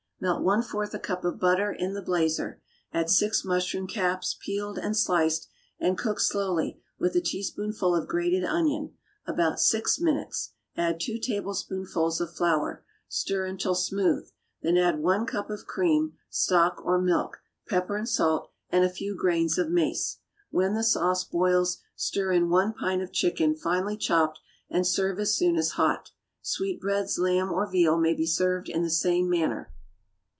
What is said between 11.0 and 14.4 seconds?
tablespoonfuls of flour, stir until smooth,